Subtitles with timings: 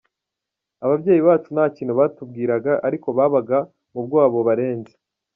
[0.85, 3.57] Ababyeyi bacu nta kintu batubwiraga, ariko babaga
[3.93, 4.93] mu bwoba bubarenze!